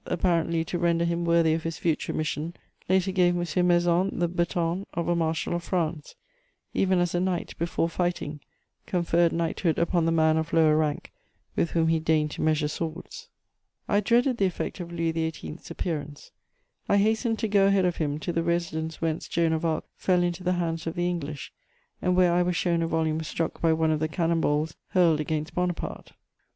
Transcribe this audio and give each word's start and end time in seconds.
apparently 0.07 0.65
to 0.65 0.79
render 0.79 1.05
him 1.05 1.23
worthy 1.25 1.53
of 1.53 1.61
his 1.61 1.77
future 1.77 2.11
mission, 2.11 2.55
later 2.89 3.11
gave 3.11 3.37
M. 3.37 3.67
Maison 3.67 4.09
the 4.17 4.27
baton 4.27 4.87
of 4.95 5.07
a 5.07 5.15
marshal 5.15 5.53
of 5.53 5.63
France, 5.63 6.15
even 6.73 6.97
as 6.97 7.13
a 7.13 7.19
knight, 7.19 7.53
before 7.59 7.87
fighting, 7.87 8.39
conferred 8.87 9.31
knighthood 9.31 9.77
upon 9.77 10.05
the 10.07 10.11
man 10.11 10.37
of 10.37 10.53
lower 10.53 10.75
rank 10.75 11.11
with 11.55 11.69
whom 11.69 11.87
he 11.89 11.99
deigned 11.99 12.31
to 12.31 12.41
measure 12.41 12.67
swords. 12.67 13.29
I 13.87 13.99
dreaded 13.99 14.37
the 14.37 14.45
effect 14.47 14.79
of 14.79 14.91
Louis 14.91 15.11
XVIII.'s 15.13 15.69
appearance. 15.69 16.31
I 16.89 16.97
hastened 16.97 17.37
to 17.37 17.47
go 17.47 17.67
ahead 17.67 17.85
of 17.85 17.97
him 17.97 18.17
to 18.21 18.33
the 18.33 18.41
residence 18.41 19.01
whence 19.03 19.27
Joan 19.27 19.53
of 19.53 19.63
Arc 19.63 19.85
fell 19.97 20.23
into 20.23 20.43
the 20.43 20.53
hands 20.53 20.87
of 20.87 20.95
the 20.95 21.07
English 21.07 21.53
and 22.01 22.15
where 22.15 22.33
I 22.33 22.41
was 22.41 22.55
shown 22.55 22.81
a 22.81 22.87
volume 22.87 23.21
struck 23.21 23.61
by 23.61 23.71
one 23.71 23.91
of 23.91 23.99
the 23.99 24.07
cannon 24.07 24.41
balls 24.41 24.73
hurled 24.87 25.19
against 25.19 25.53
Bonaparte. 25.53 26.13